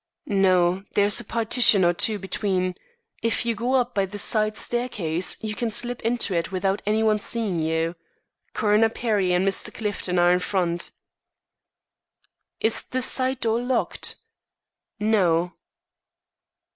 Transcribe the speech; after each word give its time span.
"No; 0.25 0.83
there's 0.95 1.19
a 1.19 1.23
partition 1.23 1.85
or 1.85 1.93
two 1.93 2.17
between. 2.17 2.73
If 3.21 3.45
you 3.45 3.53
go 3.53 3.73
up 3.73 3.93
by 3.93 4.07
the 4.07 4.17
side 4.17 4.57
staircase, 4.57 5.37
you 5.43 5.53
can 5.53 5.69
slip 5.69 6.01
into 6.01 6.33
it 6.35 6.51
without 6.51 6.81
any 6.87 7.03
one 7.03 7.19
seeing 7.19 7.59
you. 7.59 7.93
Coroner 8.55 8.89
Perry 8.89 9.31
and 9.31 9.47
Mr. 9.47 9.71
Clifton 9.71 10.17
are 10.17 10.33
in 10.33 10.39
front." 10.39 10.89
"Is 12.59 12.81
the 12.81 13.03
side 13.03 13.41
door 13.41 13.61
locked?" 13.61 14.15
"No." 14.99 15.53